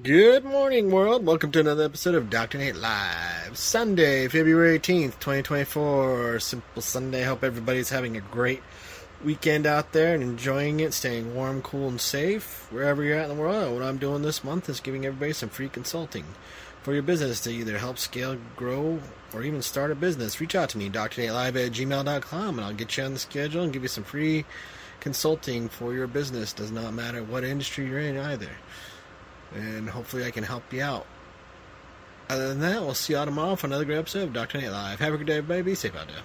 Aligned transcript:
Good 0.00 0.46
morning, 0.46 0.90
world. 0.90 1.26
Welcome 1.26 1.52
to 1.52 1.60
another 1.60 1.84
episode 1.84 2.14
of 2.14 2.30
Dr. 2.30 2.56
Nate 2.56 2.76
Live. 2.76 3.58
Sunday, 3.58 4.26
February 4.26 4.78
18th, 4.78 5.20
2024. 5.20 6.40
Simple 6.40 6.80
Sunday. 6.80 7.24
Hope 7.24 7.44
everybody's 7.44 7.90
having 7.90 8.16
a 8.16 8.22
great 8.22 8.62
weekend 9.22 9.66
out 9.66 9.92
there 9.92 10.14
and 10.14 10.22
enjoying 10.22 10.80
it, 10.80 10.94
staying 10.94 11.34
warm, 11.34 11.60
cool, 11.60 11.90
and 11.90 12.00
safe 12.00 12.66
wherever 12.72 13.04
you're 13.04 13.18
at 13.18 13.28
in 13.28 13.36
the 13.36 13.42
world. 13.42 13.74
What 13.74 13.82
I'm 13.82 13.98
doing 13.98 14.22
this 14.22 14.42
month 14.42 14.70
is 14.70 14.80
giving 14.80 15.04
everybody 15.04 15.34
some 15.34 15.50
free 15.50 15.68
consulting 15.68 16.24
for 16.82 16.94
your 16.94 17.02
business 17.02 17.42
to 17.42 17.50
either 17.50 17.76
help 17.76 17.98
scale, 17.98 18.38
grow, 18.56 18.98
or 19.34 19.42
even 19.42 19.60
start 19.60 19.90
a 19.90 19.94
business. 19.94 20.40
Reach 20.40 20.54
out 20.54 20.70
to 20.70 20.78
me, 20.78 20.88
drnatelive 20.88 21.66
at 21.66 21.72
gmail.com, 21.72 22.58
and 22.58 22.66
I'll 22.66 22.72
get 22.72 22.96
you 22.96 23.04
on 23.04 23.12
the 23.12 23.18
schedule 23.18 23.62
and 23.62 23.74
give 23.74 23.82
you 23.82 23.88
some 23.88 24.04
free 24.04 24.46
consulting 25.00 25.68
for 25.68 25.92
your 25.92 26.06
business. 26.06 26.54
Does 26.54 26.72
not 26.72 26.94
matter 26.94 27.22
what 27.22 27.44
industry 27.44 27.86
you're 27.86 27.98
in 27.98 28.16
either 28.16 28.48
and 29.54 29.88
hopefully 29.88 30.24
I 30.24 30.30
can 30.30 30.44
help 30.44 30.72
you 30.72 30.82
out. 30.82 31.06
Other 32.28 32.48
than 32.48 32.60
that, 32.60 32.80
we'll 32.80 32.94
see 32.94 33.12
you 33.12 33.18
all 33.18 33.26
tomorrow 33.26 33.56
for 33.56 33.66
another 33.66 33.84
great 33.84 33.98
episode 33.98 34.24
of 34.24 34.32
Dr. 34.32 34.58
Nate 34.58 34.70
Live. 34.70 35.00
Have 35.00 35.12
a 35.12 35.18
good 35.18 35.26
day, 35.26 35.36
everybody. 35.36 35.62
Be 35.62 35.74
safe 35.74 35.94
out 35.94 36.06
there. 36.08 36.22